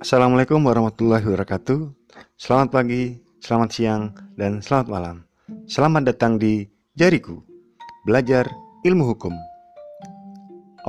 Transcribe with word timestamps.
Assalamualaikum 0.00 0.64
warahmatullahi 0.64 1.20
wabarakatuh. 1.28 1.92
Selamat 2.40 2.72
pagi, 2.72 3.20
selamat 3.44 3.68
siang, 3.68 4.16
dan 4.32 4.64
selamat 4.64 4.88
malam. 4.88 5.28
Selamat 5.68 6.08
datang 6.08 6.40
di 6.40 6.64
Jariku, 6.96 7.44
belajar 8.08 8.48
ilmu 8.80 9.12
hukum. 9.12 9.36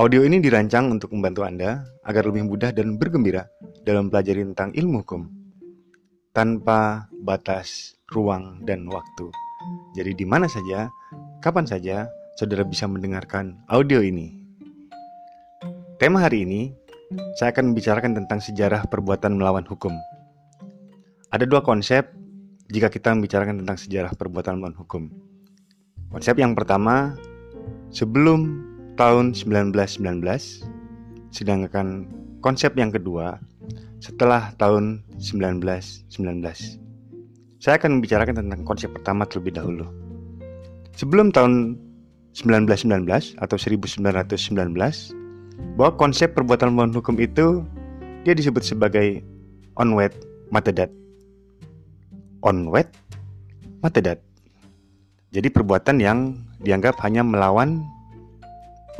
Audio 0.00 0.24
ini 0.24 0.40
dirancang 0.40 0.88
untuk 0.88 1.12
membantu 1.12 1.44
Anda 1.44 1.84
agar 2.08 2.24
lebih 2.24 2.48
mudah 2.48 2.72
dan 2.72 2.96
bergembira 2.96 3.52
dalam 3.84 4.08
belajar 4.08 4.32
tentang 4.32 4.72
ilmu 4.72 5.04
hukum 5.04 5.28
tanpa 6.32 7.04
batas 7.20 8.00
ruang 8.16 8.64
dan 8.64 8.88
waktu. 8.88 9.28
Jadi 9.92 10.24
di 10.24 10.24
mana 10.24 10.48
saja, 10.48 10.88
kapan 11.44 11.68
saja, 11.68 12.08
saudara 12.40 12.64
bisa 12.64 12.88
mendengarkan 12.88 13.60
audio 13.68 14.00
ini. 14.00 14.40
Tema 16.00 16.24
hari 16.24 16.48
ini 16.48 16.72
saya 17.36 17.52
akan 17.52 17.72
membicarakan 17.72 18.12
tentang 18.16 18.38
sejarah 18.40 18.84
perbuatan 18.88 19.36
melawan 19.36 19.64
hukum. 19.64 19.92
Ada 21.32 21.48
dua 21.48 21.64
konsep 21.64 22.12
jika 22.68 22.92
kita 22.92 23.12
membicarakan 23.12 23.64
tentang 23.64 23.78
sejarah 23.80 24.12
perbuatan 24.16 24.60
melawan 24.60 24.76
hukum. 24.76 25.08
Konsep 26.12 26.36
yang 26.36 26.52
pertama, 26.52 27.16
sebelum 27.88 28.60
tahun 29.00 29.32
1919, 29.32 30.68
sedangkan 31.32 32.04
konsep 32.44 32.76
yang 32.76 32.92
kedua, 32.92 33.40
setelah 34.04 34.52
tahun 34.60 35.00
1919. 35.16 36.12
Saya 37.62 37.78
akan 37.78 37.96
membicarakan 37.96 38.42
tentang 38.42 38.60
konsep 38.66 38.90
pertama 38.92 39.24
terlebih 39.24 39.56
dahulu. 39.56 39.86
Sebelum 40.98 41.32
tahun 41.32 41.80
1919 42.36 43.38
atau 43.38 43.56
1919, 43.56 45.21
bahwa 45.76 45.96
konsep 45.96 46.32
perbuatan 46.36 46.72
melawan 46.72 46.94
hukum 46.94 47.16
itu 47.20 47.64
dia 48.22 48.34
disebut 48.36 48.62
sebagai 48.62 49.20
onwet 49.76 50.12
matedat. 50.52 50.90
Onwet 52.44 52.90
matedat. 53.82 54.20
Jadi 55.32 55.48
perbuatan 55.48 55.96
yang 55.98 56.36
dianggap 56.60 57.00
hanya 57.02 57.24
melawan 57.24 57.80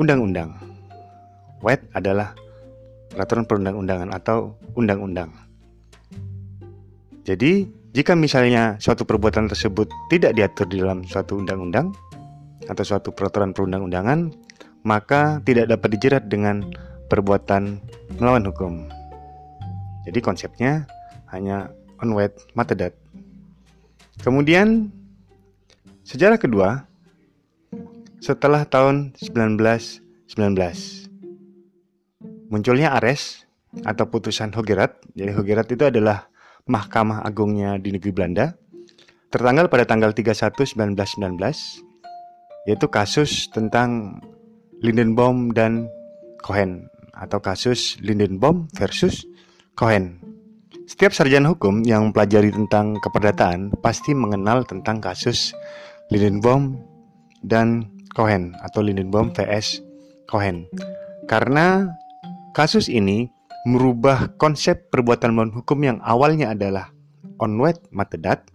undang-undang. 0.01 0.57
Wet 1.61 1.85
adalah 1.95 2.35
peraturan 3.13 3.45
perundang-undangan 3.45 4.11
atau 4.11 4.57
undang-undang. 4.75 5.31
Jadi, 7.23 7.71
jika 7.93 8.17
misalnya 8.19 8.81
suatu 8.83 9.05
perbuatan 9.07 9.47
tersebut 9.47 9.87
tidak 10.11 10.35
diatur 10.35 10.67
di 10.67 10.81
dalam 10.83 11.05
suatu 11.07 11.39
undang-undang 11.39 11.93
atau 12.67 12.83
suatu 12.83 13.15
peraturan 13.15 13.55
perundang-undangan, 13.55 14.33
maka 14.83 15.43
tidak 15.47 15.71
dapat 15.71 15.89
dijerat 15.99 16.25
dengan 16.27 16.63
perbuatan 17.07 17.79
melawan 18.19 18.47
hukum. 18.47 18.87
Jadi 20.07 20.19
konsepnya 20.19 20.87
hanya 21.31 21.71
on 22.03 22.15
wet 22.15 22.35
matedat. 22.59 22.95
Kemudian 24.23 24.91
sejarah 26.03 26.39
kedua 26.39 26.85
setelah 28.23 28.67
tahun 28.67 29.15
1919 29.19 31.03
munculnya 32.53 32.93
Ares 32.95 33.49
atau 33.81 34.05
putusan 34.05 34.53
Hogerat. 34.53 35.01
Jadi 35.17 35.33
Hogerat 35.33 35.73
itu 35.73 35.89
adalah 35.89 36.29
Mahkamah 36.69 37.25
Agungnya 37.25 37.81
di 37.81 37.91
negeri 37.97 38.13
Belanda 38.13 38.55
tertanggal 39.33 39.73
pada 39.73 39.89
tanggal 39.89 40.13
31 40.13 40.53
1919 40.77 41.89
yaitu 42.69 42.87
kasus 42.93 43.49
tentang 43.49 44.21
Lindenbaum 44.83 45.55
dan 45.55 45.87
Cohen 46.43 46.91
atau 47.15 47.39
kasus 47.39 48.03
Lindenbaum 48.03 48.67
versus 48.75 49.23
Cohen. 49.79 50.19
Setiap 50.91 51.15
sarjana 51.15 51.55
hukum 51.55 51.87
yang 51.87 52.11
mempelajari 52.11 52.51
tentang 52.51 52.99
keperdataan 52.99 53.71
pasti 53.79 54.11
mengenal 54.11 54.67
tentang 54.67 54.99
kasus 54.99 55.55
Lindenbaum 56.11 56.83
dan 57.47 57.87
Cohen 58.19 58.59
atau 58.59 58.83
Lindenbaum 58.83 59.31
vs 59.31 59.87
Cohen. 60.27 60.67
Karena 61.31 61.87
kasus 62.51 62.91
ini 62.91 63.31
merubah 63.63 64.35
konsep 64.35 64.91
perbuatan 64.91 65.31
melawan 65.31 65.55
hukum 65.55 65.79
yang 65.87 66.03
awalnya 66.03 66.51
adalah 66.51 66.91
onwet 67.39 67.79
matedat 67.95 68.51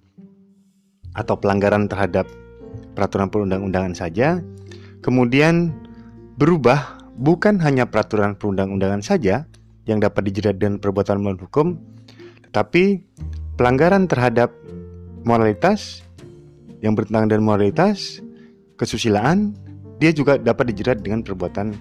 atau 1.15 1.39
pelanggaran 1.39 1.87
terhadap 1.87 2.27
peraturan 2.91 3.31
perundang-undangan 3.31 3.95
saja, 3.95 4.43
kemudian 4.99 5.86
berubah 6.37 7.01
bukan 7.17 7.57
hanya 7.65 7.89
peraturan 7.89 8.37
perundang-undangan 8.37 9.01
saja 9.01 9.49
yang 9.89 9.97
dapat 9.97 10.29
dijerat 10.29 10.61
dengan 10.61 10.77
perbuatan 10.77 11.17
melawan 11.17 11.41
hukum, 11.41 11.67
tetapi 12.45 13.01
pelanggaran 13.57 14.05
terhadap 14.05 14.53
moralitas 15.25 16.05
yang 16.85 16.93
bertentangan 16.93 17.33
dengan 17.33 17.45
moralitas, 17.49 18.21
kesusilaan, 18.77 19.57
dia 19.97 20.13
juga 20.13 20.37
dapat 20.37 20.69
dijerat 20.69 21.01
dengan 21.01 21.25
perbuatan 21.25 21.73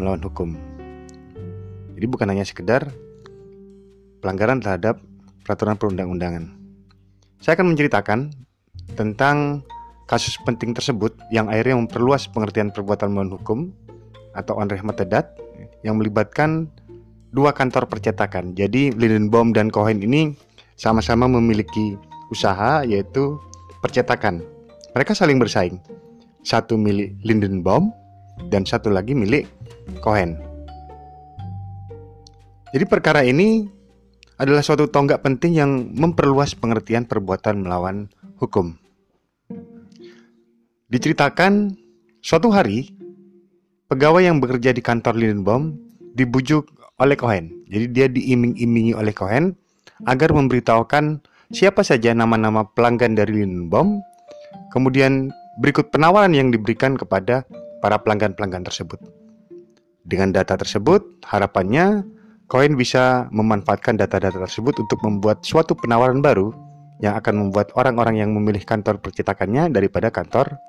melawan 0.00 0.24
hukum. 0.24 0.56
Jadi 1.92 2.06
bukan 2.08 2.32
hanya 2.32 2.48
sekedar 2.48 2.88
pelanggaran 4.24 4.64
terhadap 4.64 5.04
peraturan 5.44 5.76
perundang-undangan. 5.76 6.48
Saya 7.44 7.60
akan 7.60 7.76
menceritakan 7.76 8.32
tentang 8.96 9.60
kasus 10.08 10.40
penting 10.40 10.72
tersebut 10.72 11.12
yang 11.28 11.52
akhirnya 11.52 11.76
memperluas 11.76 12.24
pengertian 12.32 12.72
perbuatan 12.72 13.12
melawan 13.12 13.36
hukum 13.36 13.58
atau 14.38 14.54
Onreh 14.54 14.80
Matedat 14.86 15.34
yang 15.82 15.98
melibatkan 15.98 16.70
dua 17.34 17.50
kantor 17.50 17.90
percetakan. 17.90 18.54
Jadi 18.54 18.94
Lindenbaum 18.94 19.50
dan 19.50 19.68
Cohen 19.68 20.00
ini 20.00 20.32
sama-sama 20.78 21.26
memiliki 21.26 21.98
usaha 22.30 22.86
yaitu 22.86 23.36
percetakan. 23.82 24.40
Mereka 24.94 25.12
saling 25.12 25.42
bersaing. 25.42 25.82
Satu 26.46 26.78
milik 26.78 27.18
Lindenbaum 27.26 27.90
dan 28.48 28.62
satu 28.62 28.88
lagi 28.88 29.12
milik 29.12 29.50
Cohen. 30.00 30.38
Jadi 32.70 32.84
perkara 32.84 33.24
ini 33.24 33.66
adalah 34.38 34.62
suatu 34.62 34.86
tonggak 34.86 35.24
penting 35.24 35.58
yang 35.58 35.70
memperluas 35.98 36.54
pengertian 36.54 37.08
perbuatan 37.08 37.66
melawan 37.66 38.06
hukum. 38.38 38.78
Diceritakan 40.88 41.74
suatu 42.22 42.48
hari 42.54 42.97
Pegawai 43.88 44.20
yang 44.20 44.36
bekerja 44.36 44.76
di 44.76 44.84
kantor 44.84 45.16
Lindenbaum 45.16 45.72
dibujuk 46.12 46.68
oleh 47.00 47.16
Cohen. 47.16 47.64
Jadi 47.72 47.86
dia 47.88 48.04
diiming-imingi 48.04 48.92
oleh 48.92 49.16
Cohen 49.16 49.56
agar 50.04 50.28
memberitahukan 50.36 51.24
siapa 51.56 51.80
saja 51.80 52.12
nama-nama 52.12 52.68
pelanggan 52.68 53.16
dari 53.16 53.40
Lindenbaum. 53.40 54.04
Kemudian 54.76 55.32
berikut 55.64 55.88
penawaran 55.88 56.36
yang 56.36 56.52
diberikan 56.52 57.00
kepada 57.00 57.48
para 57.80 57.96
pelanggan-pelanggan 57.96 58.68
tersebut. 58.68 59.00
Dengan 60.04 60.36
data 60.36 60.60
tersebut, 60.60 61.24
harapannya 61.24 62.04
Cohen 62.44 62.76
bisa 62.76 63.32
memanfaatkan 63.32 63.96
data-data 63.96 64.36
tersebut 64.36 64.84
untuk 64.84 65.00
membuat 65.00 65.48
suatu 65.48 65.72
penawaran 65.72 66.20
baru 66.20 66.52
yang 67.00 67.16
akan 67.16 67.40
membuat 67.40 67.72
orang-orang 67.72 68.20
yang 68.20 68.36
memilih 68.36 68.68
kantor 68.68 69.00
percetakannya 69.00 69.72
daripada 69.72 70.12
kantor 70.12 70.60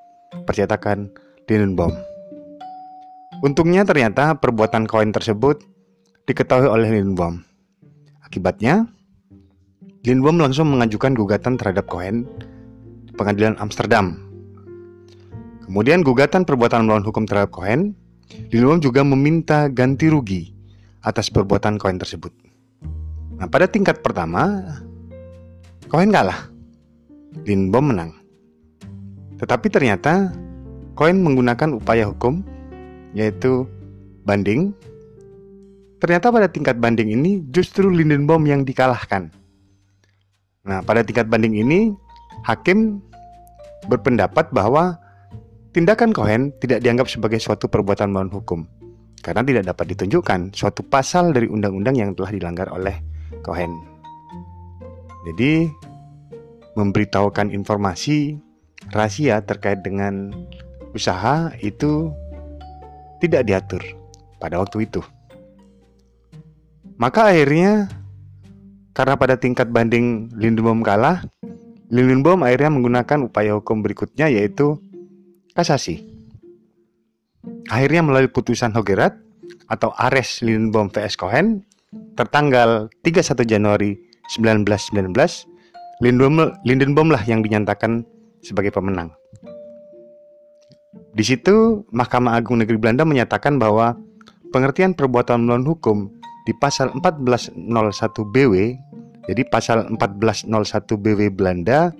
percetakan 0.47 1.11
Lindenbaum. 1.51 2.08
Untungnya 3.39 3.87
ternyata 3.87 4.35
perbuatan 4.35 4.83
koin 4.83 5.15
tersebut 5.15 5.63
diketahui 6.27 6.67
oleh 6.67 6.91
Lindbaum. 6.91 7.39
Akibatnya, 8.19 8.83
Lindbaum 10.03 10.43
langsung 10.43 10.67
mengajukan 10.75 11.15
gugatan 11.15 11.55
terhadap 11.55 11.87
Cohen 11.87 12.27
di 13.07 13.15
pengadilan 13.15 13.55
Amsterdam. 13.63 14.19
Kemudian 15.63 16.03
gugatan 16.03 16.43
perbuatan 16.43 16.83
melawan 16.83 17.07
hukum 17.07 17.23
terhadap 17.23 17.55
Cohen, 17.55 17.95
Lindbaum 18.51 18.83
juga 18.83 19.07
meminta 19.07 19.71
ganti 19.71 20.11
rugi 20.11 20.51
atas 20.99 21.31
perbuatan 21.31 21.79
Cohen 21.79 21.95
tersebut. 21.95 22.35
Nah, 23.39 23.47
pada 23.47 23.71
tingkat 23.71 24.03
pertama, 24.03 24.67
Cohen 25.87 26.11
kalah. 26.11 26.51
Lindbaum 27.47 27.95
menang. 27.95 28.11
Tetapi 29.39 29.71
ternyata 29.71 30.35
Cohen 30.91 31.23
menggunakan 31.23 31.71
upaya 31.71 32.03
hukum 32.03 32.43
yaitu 33.13 33.65
banding. 34.23 34.73
Ternyata 35.99 36.31
pada 36.31 36.47
tingkat 36.47 36.79
banding 36.79 37.11
ini 37.11 37.43
justru 37.51 37.91
Lindenbaum 37.91 38.47
yang 38.47 38.63
dikalahkan. 38.63 39.27
Nah, 40.63 40.79
pada 40.85 41.03
tingkat 41.03 41.27
banding 41.27 41.59
ini 41.59 41.91
hakim 42.47 43.03
berpendapat 43.87 44.51
bahwa 44.55 44.95
tindakan 45.75 46.15
Cohen 46.15 46.55
tidak 46.63 46.83
dianggap 46.83 47.11
sebagai 47.11 47.39
suatu 47.41 47.67
perbuatan 47.67 48.11
melawan 48.11 48.31
hukum 48.31 48.63
karena 49.19 49.43
tidak 49.43 49.63
dapat 49.75 49.85
ditunjukkan 49.95 50.55
suatu 50.55 50.81
pasal 50.87 51.35
dari 51.35 51.51
undang-undang 51.51 51.95
yang 51.99 52.09
telah 52.15 52.31
dilanggar 52.31 52.71
oleh 52.71 52.95
Cohen. 53.43 53.75
Jadi 55.27 55.67
memberitahukan 56.79 57.51
informasi 57.51 58.39
rahasia 58.95 59.43
terkait 59.43 59.83
dengan 59.83 60.31
usaha 60.95 61.51
itu 61.59 62.15
tidak 63.19 63.45
diatur 63.45 63.83
pada 64.39 64.57
waktu 64.57 64.87
itu. 64.87 65.03
Maka 66.99 67.31
akhirnya 67.31 67.87
karena 68.91 69.15
pada 69.15 69.39
tingkat 69.39 69.71
banding 69.71 70.27
Lindenbaum 70.35 70.83
kalah, 70.83 71.23
Lindenbaum 71.87 72.43
akhirnya 72.43 72.75
menggunakan 72.75 73.19
upaya 73.31 73.55
hukum 73.55 73.79
berikutnya 73.79 74.27
yaitu 74.27 74.79
kasasi. 75.55 76.03
Akhirnya 77.71 78.03
melalui 78.03 78.27
putusan 78.27 78.75
Hogerat 78.75 79.15
atau 79.71 79.95
Ares 79.95 80.43
Lindenbaum 80.43 80.91
vs 80.91 81.15
Cohen 81.15 81.63
tertanggal 82.19 82.91
31 83.01 83.47
Januari 83.47 83.95
1919, 84.35 85.15
Lindenbaum, 86.03 86.51
Lindenbaum 86.67 87.09
lah 87.09 87.23
yang 87.23 87.39
dinyatakan 87.41 88.03
sebagai 88.43 88.75
pemenang. 88.75 89.18
Di 91.09 91.23
situ 91.25 91.85
Mahkamah 91.89 92.37
Agung 92.37 92.61
Negeri 92.61 92.77
Belanda 92.77 93.01
menyatakan 93.01 93.57
bahwa 93.57 93.97
pengertian 94.53 94.93
perbuatan 94.93 95.45
melawan 95.45 95.65
hukum 95.65 96.09
di 96.45 96.53
pasal 96.57 96.93
1401 96.93 97.57
BW, 98.33 98.53
jadi 99.29 99.41
pasal 99.49 99.89
1401 99.89 100.49
BW 100.97 101.21
Belanda 101.33 101.93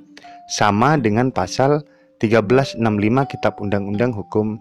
sama 0.49 0.97
dengan 0.97 1.29
pasal 1.29 1.85
1365 2.21 2.81
Kitab 3.31 3.61
Undang-Undang 3.61 4.11
Hukum 4.17 4.57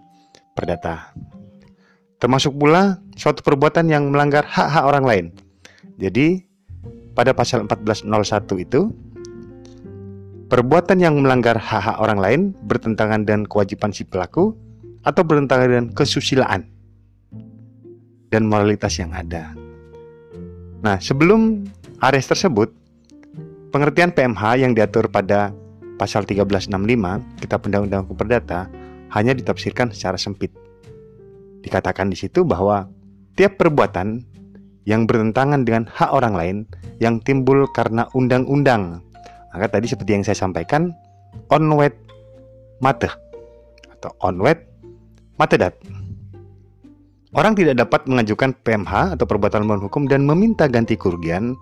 Perdata. 0.53 1.11
Termasuk 2.19 2.55
pula 2.59 2.99
suatu 3.15 3.41
perbuatan 3.41 3.87
yang 3.87 4.11
melanggar 4.11 4.43
hak-hak 4.43 4.83
orang 4.83 5.05
lain. 5.07 5.25
Jadi 5.97 6.43
pada 7.15 7.35
pasal 7.35 7.67
1401 7.67 8.63
itu 8.63 8.91
Perbuatan 10.49 10.97
yang 10.97 11.21
melanggar 11.21 11.61
hak-hak 11.61 12.01
orang 12.01 12.17
lain 12.17 12.41
bertentangan 12.65 13.21
dengan 13.21 13.45
kewajiban 13.45 13.93
si 13.93 14.01
pelaku 14.01 14.57
atau 15.05 15.21
bertentangan 15.21 15.67
dengan 15.69 15.87
kesusilaan 15.93 16.65
dan 18.33 18.49
moralitas 18.49 18.97
yang 18.97 19.13
ada. 19.13 19.53
Nah, 20.81 20.97
sebelum 20.97 21.69
ares 22.01 22.25
tersebut, 22.25 22.73
pengertian 23.69 24.09
PMH 24.09 24.57
yang 24.57 24.73
diatur 24.73 25.05
pada 25.13 25.53
pasal 26.01 26.25
1365 26.25 27.45
Kitab 27.45 27.69
Undang-Undang 27.69 28.09
Hukum 28.09 28.17
Perdata 28.17 28.65
hanya 29.13 29.37
ditafsirkan 29.37 29.93
secara 29.93 30.17
sempit. 30.17 30.49
Dikatakan 31.61 32.09
di 32.09 32.17
situ 32.17 32.41
bahwa 32.41 32.89
tiap 33.37 33.61
perbuatan 33.61 34.25
yang 34.89 35.05
bertentangan 35.05 35.61
dengan 35.61 35.85
hak 35.85 36.09
orang 36.09 36.33
lain 36.33 36.57
yang 36.97 37.21
timbul 37.21 37.69
karena 37.69 38.09
undang-undang 38.17 39.05
maka 39.53 39.65
tadi 39.79 39.89
seperti 39.89 40.11
yang 40.17 40.23
saya 40.25 40.37
sampaikan, 40.37 40.93
onwet 41.49 41.95
mate 42.79 43.09
atau 43.99 44.11
onwet 44.23 44.63
matedat. 45.35 45.75
Orang 47.29 47.53
tidak 47.53 47.77
dapat 47.77 48.09
mengajukan 48.09 48.57
PMH 48.65 49.13
atau 49.13 49.25
perbuatan 49.29 49.61
melawan 49.61 49.85
hukum 49.85 50.09
dan 50.09 50.25
meminta 50.25 50.65
ganti 50.65 50.97
kerugian 50.97 51.53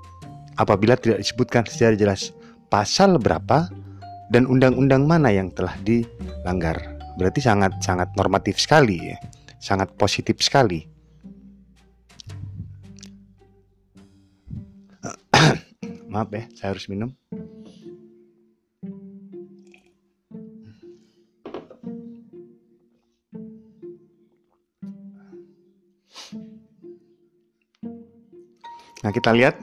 apabila 0.55 0.95
tidak 0.95 1.19
disebutkan 1.19 1.67
secara 1.67 1.99
jelas 1.99 2.31
pasal 2.71 3.19
berapa 3.19 3.67
dan 4.31 4.47
undang-undang 4.47 5.03
mana 5.03 5.27
yang 5.27 5.51
telah 5.51 5.75
dilanggar. 5.83 6.79
Berarti 7.19 7.43
sangat 7.43 7.75
sangat 7.83 8.15
normatif 8.15 8.63
sekali 8.63 9.11
ya. 9.11 9.17
Sangat 9.59 9.91
positif 9.99 10.39
sekali. 10.39 10.87
Maaf 16.13 16.31
ya, 16.31 16.47
saya 16.55 16.71
harus 16.71 16.87
minum. 16.87 17.11
Nah, 29.05 29.11
kita 29.13 29.29
lihat 29.33 29.61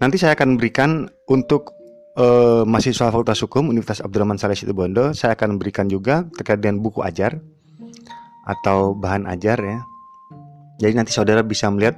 nanti 0.00 0.16
saya 0.20 0.36
akan 0.36 0.60
berikan 0.60 1.08
untuk 1.30 1.72
uh, 2.18 2.62
mahasiswa 2.68 3.08
Fakultas 3.08 3.40
Hukum 3.40 3.72
Universitas 3.72 4.04
Abdurrahman 4.04 4.36
Saleh 4.36 4.58
Situbondo, 4.58 5.16
saya 5.16 5.32
akan 5.38 5.56
berikan 5.56 5.88
juga 5.88 6.28
terkait 6.36 6.60
dengan 6.60 6.84
buku 6.84 7.00
ajar 7.00 7.40
atau 8.44 8.92
bahan 8.92 9.24
ajar 9.30 9.58
ya. 9.60 9.78
Jadi 10.82 10.92
nanti 10.92 11.12
saudara 11.14 11.40
bisa 11.40 11.70
melihat 11.72 11.96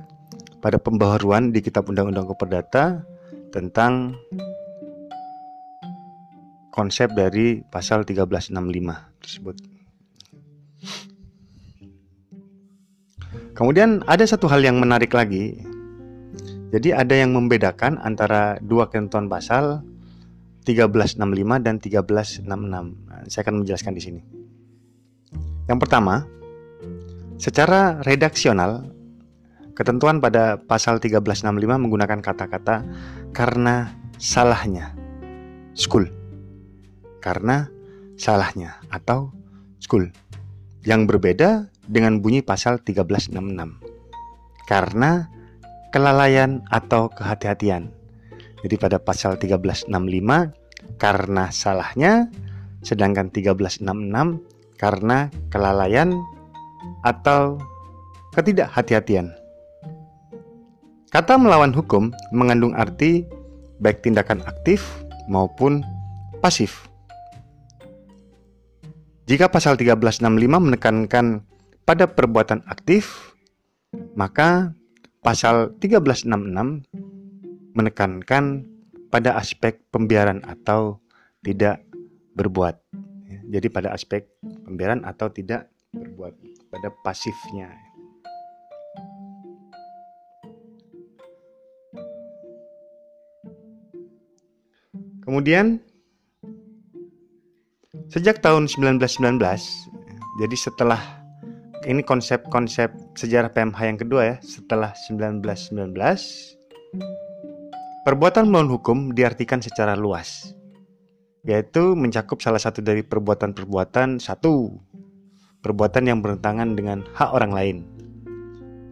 pada 0.62 0.78
pembaharuan 0.78 1.50
di 1.50 1.64
Kitab 1.64 1.88
Undang-Undang 1.90 2.30
Perdata 2.38 3.02
tentang 3.50 4.14
konsep 6.70 7.08
dari 7.16 7.64
pasal 7.64 8.04
1365 8.04 8.52
tersebut. 9.24 9.75
Kemudian 13.56 14.04
ada 14.04 14.20
satu 14.28 14.52
hal 14.52 14.60
yang 14.60 14.76
menarik 14.76 15.16
lagi. 15.16 15.64
Jadi 16.76 16.92
ada 16.92 17.16
yang 17.16 17.32
membedakan 17.32 17.96
antara 18.04 18.60
dua 18.60 18.92
ketentuan 18.92 19.32
pasal 19.32 19.80
1365 20.68 21.64
dan 21.64 21.80
1366. 21.80 22.44
Nah, 22.44 23.24
saya 23.32 23.40
akan 23.48 23.64
menjelaskan 23.64 23.92
di 23.96 24.02
sini. 24.04 24.20
Yang 25.72 25.78
pertama, 25.88 26.28
secara 27.40 28.04
redaksional 28.04 28.92
ketentuan 29.72 30.20
pada 30.20 30.60
pasal 30.60 31.00
1365 31.00 31.48
menggunakan 31.80 32.20
kata-kata 32.20 32.84
karena 33.32 33.96
salahnya. 34.20 34.92
School. 35.72 36.12
Karena 37.24 37.72
salahnya 38.20 38.84
atau 38.92 39.32
school. 39.80 40.12
Yang 40.84 41.00
berbeda 41.08 41.72
dengan 41.86 42.18
bunyi 42.22 42.42
pasal 42.42 42.82
1366. 42.82 43.34
Karena 44.66 45.30
kelalaian 45.94 46.62
atau 46.68 47.08
kehati-hatian. 47.08 47.88
Jadi 48.66 48.74
pada 48.76 48.98
pasal 48.98 49.38
1365 49.38 49.88
karena 50.98 51.48
salahnya 51.54 52.28
sedangkan 52.82 53.30
1366 53.30 53.82
karena 54.76 55.30
kelalaian 55.48 56.12
atau 57.06 57.58
ketidakhati-hatian. 58.34 59.32
Kata 61.08 61.38
melawan 61.40 61.72
hukum 61.72 62.12
mengandung 62.34 62.76
arti 62.76 63.24
baik 63.80 64.04
tindakan 64.04 64.44
aktif 64.44 64.84
maupun 65.30 65.80
pasif. 66.44 66.90
Jika 69.26 69.50
pasal 69.50 69.74
1365 69.80 70.22
menekankan 70.46 71.42
pada 71.86 72.10
perbuatan 72.10 72.66
aktif, 72.66 73.32
maka 74.18 74.74
pasal 75.22 75.70
1366 75.78 76.82
menekankan 77.78 78.66
pada 79.06 79.38
aspek 79.38 79.78
pembiaran 79.94 80.42
atau 80.42 80.98
tidak 81.46 81.86
berbuat. 82.34 82.82
Jadi 83.46 83.70
pada 83.70 83.94
aspek 83.94 84.26
pembiaran 84.66 85.06
atau 85.06 85.30
tidak 85.30 85.70
berbuat, 85.94 86.34
pada 86.74 86.90
pasifnya. 87.06 87.70
Kemudian 95.22 95.78
sejak 98.10 98.42
tahun 98.42 98.66
1919, 98.66 99.38
jadi 100.42 100.56
setelah 100.58 101.15
ini 101.86 102.02
konsep-konsep 102.02 102.90
sejarah 103.14 103.54
PMH 103.54 103.78
yang 103.86 103.98
kedua 104.02 104.22
ya 104.34 104.36
setelah 104.42 104.90
1919 105.06 105.94
perbuatan 108.02 108.50
melawan 108.50 108.70
hukum 108.74 109.14
diartikan 109.14 109.62
secara 109.62 109.94
luas 109.94 110.50
yaitu 111.46 111.94
mencakup 111.94 112.42
salah 112.42 112.58
satu 112.58 112.82
dari 112.82 113.06
perbuatan-perbuatan 113.06 114.18
satu 114.18 114.74
perbuatan 115.62 116.10
yang 116.10 116.18
bertentangan 116.22 116.74
dengan 116.74 117.06
hak 117.14 117.30
orang 117.30 117.52
lain. 117.54 117.76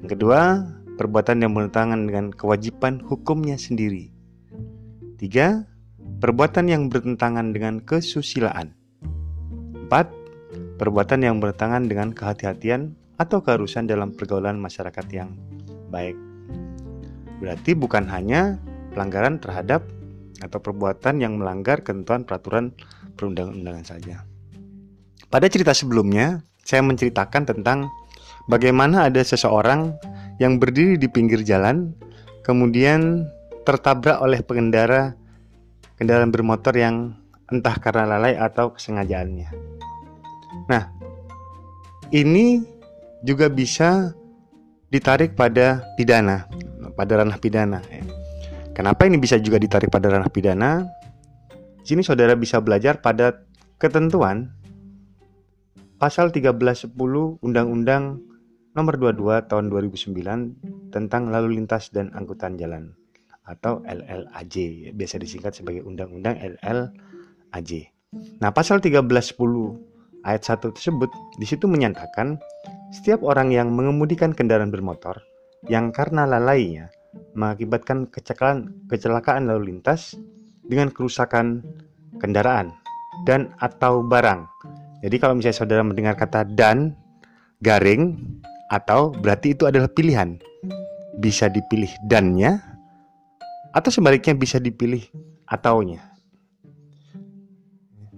Yang 0.02 0.18
kedua 0.18 0.62
perbuatan 0.94 1.42
yang 1.42 1.50
bertentangan 1.50 2.06
dengan 2.06 2.26
kewajiban 2.30 3.02
hukumnya 3.02 3.58
sendiri. 3.58 4.14
Tiga 5.18 5.66
perbuatan 6.22 6.70
yang 6.70 6.86
bertentangan 6.86 7.50
dengan 7.50 7.82
kesusilaan 7.82 8.83
perbuatan 10.76 11.22
yang 11.22 11.38
bertentangan 11.38 11.86
dengan 11.86 12.10
kehati-hatian 12.10 12.94
atau 13.18 13.42
keharusan 13.42 13.86
dalam 13.86 14.10
pergaulan 14.14 14.58
masyarakat 14.58 15.06
yang 15.14 15.34
baik. 15.90 16.18
Berarti 17.38 17.76
bukan 17.78 18.10
hanya 18.10 18.58
pelanggaran 18.94 19.38
terhadap 19.38 19.86
atau 20.42 20.58
perbuatan 20.58 21.22
yang 21.22 21.38
melanggar 21.38 21.82
ketentuan 21.82 22.26
peraturan 22.26 22.74
perundang-undangan 23.14 23.86
saja. 23.86 24.26
Pada 25.30 25.46
cerita 25.50 25.74
sebelumnya, 25.74 26.42
saya 26.62 26.82
menceritakan 26.82 27.46
tentang 27.46 27.90
bagaimana 28.50 29.06
ada 29.06 29.22
seseorang 29.22 29.94
yang 30.42 30.58
berdiri 30.58 30.98
di 30.98 31.06
pinggir 31.06 31.46
jalan, 31.46 31.94
kemudian 32.42 33.26
tertabrak 33.62 34.18
oleh 34.18 34.42
pengendara 34.42 35.14
kendaraan 35.96 36.34
bermotor 36.34 36.74
yang 36.74 37.14
entah 37.48 37.76
karena 37.78 38.18
lalai 38.18 38.34
atau 38.34 38.74
kesengajaannya. 38.74 39.48
Nah, 40.70 40.90
ini 42.14 42.62
juga 43.24 43.48
bisa 43.48 44.12
ditarik 44.92 45.34
pada 45.34 45.82
pidana. 45.98 46.46
pada 46.94 47.18
ranah 47.18 47.42
pidana. 47.42 47.82
Ya. 47.90 48.06
Kenapa 48.70 49.10
ini 49.10 49.18
bisa 49.18 49.34
juga 49.42 49.58
ditarik 49.58 49.90
pada 49.90 50.06
ranah 50.14 50.30
pidana? 50.30 50.86
Sini 51.82 52.06
saudara 52.06 52.38
bisa 52.38 52.62
belajar 52.62 53.02
pada 53.02 53.42
ketentuan 53.82 54.54
pasal 55.98 56.30
1310 56.30 56.94
Undang-Undang 57.42 58.22
Nomor 58.74 58.94
22 58.98 59.46
Tahun 59.46 59.66
2009 59.70 60.90
tentang 60.90 61.30
Lalu 61.30 61.62
Lintas 61.62 61.94
dan 61.94 62.10
Angkutan 62.14 62.58
Jalan 62.58 62.94
atau 63.46 63.84
LLAJ, 63.84 64.90
biasa 64.96 65.20
disingkat 65.20 65.54
sebagai 65.54 65.84
Undang-Undang 65.86 66.40
LLAJ. 66.40 67.70
Nah, 68.40 68.50
pasal 68.50 68.82
1310 68.82 69.93
ayat 70.24 70.42
1 70.44 70.74
tersebut 70.74 71.08
di 71.36 71.46
situ 71.46 71.68
menyatakan 71.68 72.40
setiap 72.90 73.22
orang 73.22 73.52
yang 73.52 73.72
mengemudikan 73.72 74.32
kendaraan 74.32 74.72
bermotor 74.72 75.20
yang 75.68 75.92
karena 75.92 76.28
lalainya 76.28 76.92
mengakibatkan 77.38 78.10
kecelakaan, 78.10 78.74
kecelakaan 78.90 79.46
lalu 79.46 79.74
lintas 79.74 80.18
dengan 80.66 80.90
kerusakan 80.90 81.62
kendaraan 82.18 82.72
dan 83.28 83.52
atau 83.62 84.02
barang. 84.02 84.46
Jadi 85.04 85.16
kalau 85.20 85.36
misalnya 85.36 85.58
saudara 85.60 85.82
mendengar 85.84 86.16
kata 86.16 86.48
dan 86.56 86.96
garing 87.60 88.16
atau 88.72 89.12
berarti 89.12 89.52
itu 89.54 89.68
adalah 89.68 89.86
pilihan. 89.92 90.40
Bisa 91.20 91.46
dipilih 91.46 91.92
dannya 92.10 92.58
atau 93.70 93.90
sebaliknya 93.90 94.34
bisa 94.34 94.58
dipilih 94.58 95.04
ataunya. 95.46 96.02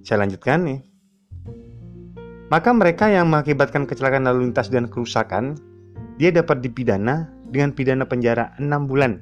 Saya 0.06 0.24
lanjutkan 0.24 0.64
nih. 0.64 0.80
Maka 2.56 2.72
mereka 2.72 3.12
yang 3.12 3.28
mengakibatkan 3.28 3.84
kecelakaan 3.84 4.24
lalu 4.24 4.48
lintas 4.48 4.72
dan 4.72 4.88
kerusakan, 4.88 5.60
dia 6.16 6.32
dapat 6.32 6.64
dipidana 6.64 7.28
dengan 7.52 7.76
pidana 7.76 8.08
penjara 8.08 8.56
6 8.56 8.88
bulan. 8.88 9.20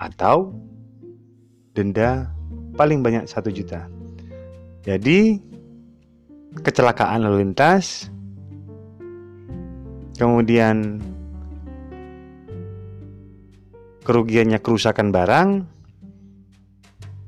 Atau 0.00 0.56
denda 1.76 2.32
paling 2.80 3.04
banyak 3.04 3.28
1 3.28 3.52
juta. 3.52 3.92
Jadi 4.88 5.36
kecelakaan 6.64 7.28
lalu 7.28 7.44
lintas 7.44 8.08
kemudian 10.16 10.96
kerugiannya 14.00 14.64
kerusakan 14.64 15.12
barang, 15.12 15.48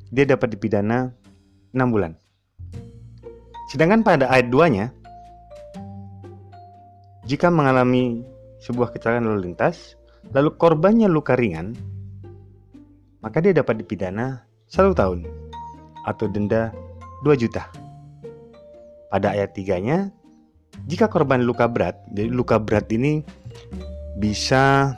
dia 0.08 0.24
dapat 0.24 0.56
dipidana 0.56 1.12
6 1.76 1.84
bulan. 1.92 2.23
Sedangkan 3.74 4.06
pada 4.06 4.30
ayat 4.30 4.54
2-nya, 4.54 4.94
jika 7.26 7.50
mengalami 7.50 8.22
sebuah 8.62 8.94
kecelakaan 8.94 9.26
lalu 9.26 9.50
lintas, 9.50 9.98
lalu 10.30 10.54
korbannya 10.54 11.10
luka 11.10 11.34
ringan, 11.34 11.74
maka 13.18 13.42
dia 13.42 13.50
dapat 13.50 13.82
dipidana 13.82 14.46
satu 14.70 14.94
tahun 14.94 15.26
atau 16.06 16.30
denda 16.30 16.70
2 17.26 17.34
juta. 17.34 17.66
Pada 19.10 19.34
ayat 19.34 19.58
3-nya, 19.58 20.06
jika 20.86 21.10
korban 21.10 21.42
luka 21.42 21.66
berat, 21.66 21.98
jadi 22.14 22.30
luka 22.30 22.62
berat 22.62 22.86
ini 22.94 23.26
bisa 24.22 24.94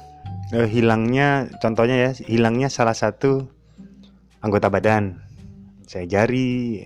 eh, 0.52 0.68
hilangnya 0.68 1.48
contohnya 1.64 1.96
ya 1.96 2.10
hilangnya 2.28 2.68
salah 2.68 2.92
satu 2.92 3.48
anggota 4.44 4.68
badan 4.68 5.16
saya 5.88 6.04
jari 6.04 6.84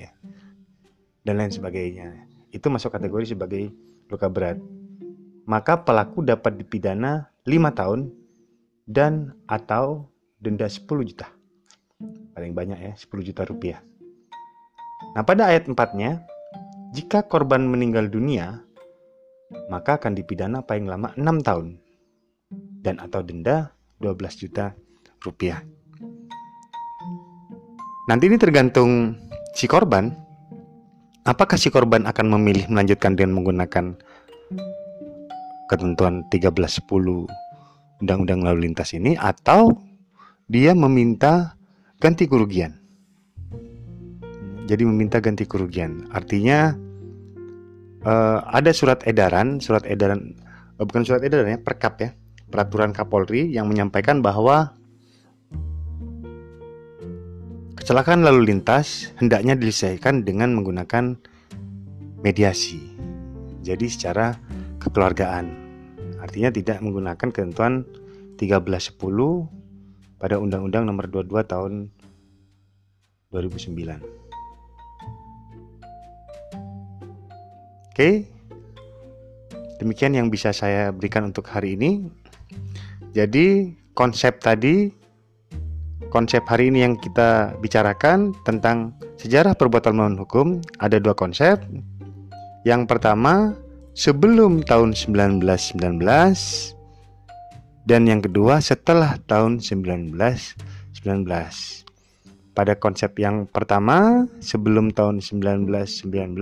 dan 1.27 1.41
lain 1.41 1.53
sebagainya 1.53 2.27
itu 2.51 2.67
masuk 2.67 2.95
kategori 2.95 3.37
sebagai 3.37 3.71
luka 4.11 4.27
berat 4.27 4.59
maka 5.47 5.81
pelaku 5.81 6.23
dapat 6.23 6.61
dipidana 6.61 7.31
5 7.47 7.79
tahun 7.79 8.01
dan 8.87 9.35
atau 9.47 10.11
denda 10.41 10.67
10 10.67 10.85
juta 11.07 11.29
paling 12.35 12.53
banyak 12.57 12.79
ya 12.79 12.93
10 12.97 13.29
juta 13.29 13.43
rupiah 13.47 13.81
nah 15.15 15.23
pada 15.23 15.49
ayat 15.51 15.69
4 15.69 15.77
nya 15.99 16.25
jika 16.91 17.27
korban 17.27 17.63
meninggal 17.67 18.11
dunia 18.11 18.63
maka 19.71 19.99
akan 19.99 20.15
dipidana 20.15 20.63
paling 20.63 20.87
lama 20.87 21.15
6 21.19 21.47
tahun 21.47 21.67
dan 22.81 22.97
atau 22.99 23.21
denda 23.21 23.77
12 24.01 24.43
juta 24.43 24.73
rupiah. 25.21 25.61
Nanti 28.09 28.27
ini 28.27 28.41
tergantung 28.41 29.15
si 29.55 29.69
korban. 29.69 30.30
Apakah 31.31 31.55
si 31.55 31.71
korban 31.71 32.11
akan 32.11 32.27
memilih 32.27 32.67
melanjutkan 32.67 33.15
dengan 33.15 33.39
menggunakan 33.39 33.95
ketentuan 35.71 36.27
1310 36.27 36.83
Undang-Undang 38.03 38.41
Lalu 38.43 38.59
Lintas 38.67 38.91
ini 38.99 39.15
atau 39.15 39.71
dia 40.51 40.75
meminta 40.75 41.55
ganti 42.03 42.27
kerugian. 42.27 42.75
Jadi 44.67 44.83
meminta 44.83 45.23
ganti 45.23 45.47
kerugian. 45.47 46.11
Artinya 46.11 46.75
uh, 48.03 48.43
ada 48.51 48.75
surat 48.75 49.07
edaran, 49.07 49.63
surat 49.63 49.87
edaran 49.87 50.35
uh, 50.83 50.85
bukan 50.85 51.07
surat 51.07 51.23
edaran 51.23 51.55
ya, 51.55 51.59
perkap 51.63 51.95
ya 52.03 52.11
peraturan 52.51 52.91
Kapolri 52.91 53.55
yang 53.55 53.71
menyampaikan 53.71 54.19
bahwa 54.19 54.75
kecelakaan 57.91 58.23
lalu 58.23 58.55
lintas 58.55 59.11
hendaknya 59.19 59.59
diselesaikan 59.59 60.23
dengan 60.23 60.55
menggunakan 60.55 61.19
mediasi. 62.23 62.79
Jadi 63.67 63.91
secara 63.91 64.39
kekeluargaan. 64.79 65.51
Artinya 66.23 66.55
tidak 66.55 66.79
menggunakan 66.87 67.35
ketentuan 67.35 67.83
1310 68.39 68.95
pada 70.23 70.39
Undang-Undang 70.39 70.87
Nomor 70.87 71.11
22 71.11 71.43
tahun 71.51 71.91
2009. 73.35 73.99
Oke. 77.91 78.31
Demikian 79.83 80.15
yang 80.15 80.31
bisa 80.31 80.55
saya 80.55 80.95
berikan 80.95 81.27
untuk 81.27 81.51
hari 81.51 81.75
ini. 81.75 82.07
Jadi 83.11 83.75
konsep 83.99 84.39
tadi 84.39 85.00
konsep 86.11 86.43
hari 86.51 86.69
ini 86.75 86.83
yang 86.83 86.99
kita 86.99 87.55
bicarakan 87.63 88.35
tentang 88.43 88.93
sejarah 89.17 89.55
perbuatan 89.55 89.95
melawan 89.95 90.19
hukum 90.19 90.47
ada 90.83 90.99
dua 90.99 91.15
konsep. 91.15 91.63
Yang 92.67 92.91
pertama, 92.91 93.55
sebelum 93.95 94.67
tahun 94.67 94.93
1919 94.93 96.77
dan 97.89 98.03
yang 98.05 98.21
kedua 98.21 98.61
setelah 98.61 99.17
tahun 99.25 99.63
1919. 99.63 100.59
Pada 102.51 102.75
konsep 102.77 103.17
yang 103.17 103.49
pertama, 103.49 104.29
sebelum 104.43 104.93
tahun 104.93 105.23
1919, 105.25 106.37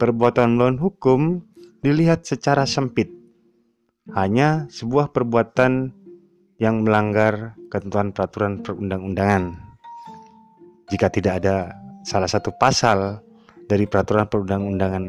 perbuatan 0.00 0.48
melawan 0.56 0.78
hukum 0.80 1.44
dilihat 1.84 2.24
secara 2.24 2.64
sempit 2.64 3.12
hanya 4.12 4.68
sebuah 4.72 5.12
perbuatan 5.12 5.92
yang 6.62 6.86
melanggar 6.86 7.58
ketentuan 7.70 8.14
peraturan 8.14 8.62
perundang-undangan. 8.62 9.58
Jika 10.90 11.10
tidak 11.10 11.42
ada 11.42 11.74
salah 12.06 12.28
satu 12.28 12.54
pasal 12.54 13.18
dari 13.66 13.88
peraturan 13.88 14.28
perundang-undangan 14.28 15.04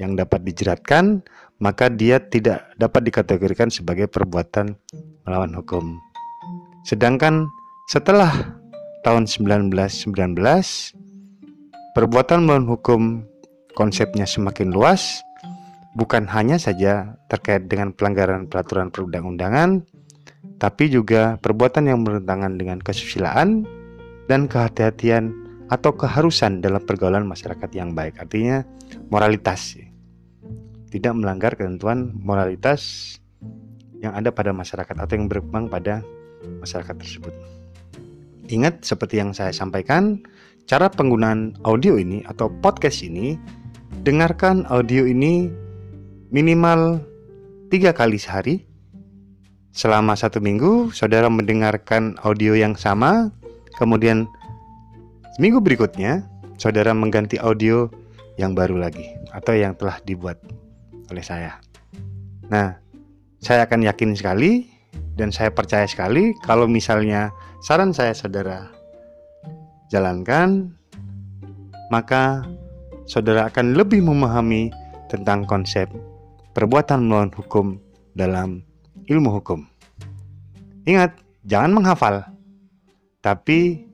yang 0.00 0.16
dapat 0.16 0.40
dijeratkan, 0.42 1.20
maka 1.60 1.92
dia 1.92 2.18
tidak 2.18 2.72
dapat 2.80 3.12
dikategorikan 3.12 3.68
sebagai 3.68 4.08
perbuatan 4.08 4.72
melawan 5.28 5.52
hukum. 5.52 6.00
Sedangkan 6.88 7.46
setelah 7.92 8.56
tahun 9.04 9.28
1919, 9.28 10.08
perbuatan 11.92 12.38
melawan 12.48 12.66
hukum 12.66 13.02
konsepnya 13.76 14.24
semakin 14.24 14.72
luas 14.72 15.20
bukan 15.94 16.24
hanya 16.30 16.56
saja 16.56 17.18
terkait 17.28 17.68
dengan 17.68 17.92
pelanggaran 17.92 18.48
peraturan 18.48 18.88
perundang-undangan, 18.88 19.84
tapi 20.60 20.92
juga 20.92 21.40
perbuatan 21.40 21.88
yang 21.88 22.04
bertentangan 22.04 22.60
dengan 22.60 22.78
kesusilaan 22.84 23.64
dan 24.28 24.44
kehati-hatian 24.44 25.32
atau 25.72 25.96
keharusan 25.96 26.60
dalam 26.60 26.84
pergaulan 26.84 27.24
masyarakat 27.24 27.70
yang 27.72 27.96
baik. 27.96 28.20
Artinya 28.20 28.62
moralitas. 29.08 29.80
Tidak 30.90 31.14
melanggar 31.14 31.54
ketentuan 31.54 32.12
moralitas 32.18 33.14
yang 34.02 34.12
ada 34.12 34.34
pada 34.34 34.50
masyarakat 34.50 34.96
atau 34.98 35.14
yang 35.14 35.30
berkembang 35.30 35.70
pada 35.70 36.02
masyarakat 36.60 36.98
tersebut. 36.98 37.32
Ingat 38.50 38.82
seperti 38.82 39.22
yang 39.22 39.30
saya 39.30 39.54
sampaikan, 39.54 40.18
cara 40.66 40.90
penggunaan 40.90 41.54
audio 41.62 41.94
ini 41.94 42.26
atau 42.26 42.50
podcast 42.50 43.06
ini, 43.06 43.38
dengarkan 44.02 44.66
audio 44.66 45.06
ini 45.06 45.46
minimal 46.34 46.98
tiga 47.70 47.94
kali 47.94 48.18
sehari. 48.18 48.69
Selama 49.70 50.18
satu 50.18 50.42
minggu, 50.42 50.90
saudara 50.90 51.30
mendengarkan 51.30 52.18
audio 52.26 52.58
yang 52.58 52.74
sama, 52.74 53.30
kemudian 53.78 54.26
minggu 55.38 55.62
berikutnya, 55.62 56.26
saudara 56.58 56.90
mengganti 56.90 57.38
audio 57.38 57.86
yang 58.34 58.52
baru 58.56 58.76
lagi 58.80 59.06
atau 59.30 59.54
yang 59.54 59.78
telah 59.78 60.02
dibuat 60.02 60.40
oleh 61.12 61.22
saya. 61.22 61.62
Nah, 62.50 62.74
saya 63.38 63.64
akan 63.64 63.86
yakin 63.86 64.12
sekali 64.18 64.68
dan 65.16 65.32
saya 65.32 65.48
percaya 65.52 65.88
sekali 65.88 66.36
kalau 66.44 66.68
misalnya 66.68 67.32
saran 67.64 67.92
saya 67.92 68.12
saudara 68.12 68.68
jalankan 69.92 70.72
maka 71.92 72.44
saudara 73.04 73.50
akan 73.50 73.74
lebih 73.74 74.04
memahami 74.04 74.70
tentang 75.10 75.44
konsep 75.44 75.90
perbuatan 76.54 77.08
melawan 77.08 77.32
hukum 77.34 77.80
dalam 78.14 78.62
ilmu 79.10 79.42
hukum. 79.42 79.66
Ingat, 80.86 81.18
jangan 81.42 81.74
menghafal, 81.74 82.22
tapi 83.18 83.84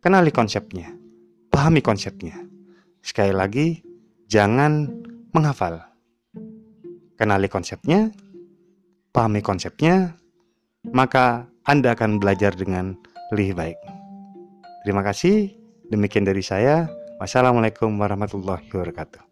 kenali 0.00 0.32
konsepnya, 0.32 0.88
pahami 1.52 1.84
konsepnya. 1.84 2.40
Sekali 3.04 3.36
lagi, 3.36 3.84
jangan 4.32 4.88
menghafal. 5.36 5.84
Kenali 7.20 7.52
konsepnya, 7.52 8.08
pahami 9.12 9.44
konsepnya, 9.44 10.16
maka 10.88 11.44
Anda 11.68 11.92
akan 11.92 12.16
belajar 12.16 12.56
dengan 12.56 12.96
lebih 13.36 13.52
baik. 13.52 13.78
Terima 14.88 15.04
kasih. 15.04 15.52
Demikian 15.92 16.24
dari 16.24 16.40
saya. 16.40 16.88
Wassalamualaikum 17.20 17.92
warahmatullahi 18.00 18.64
wabarakatuh. 18.72 19.29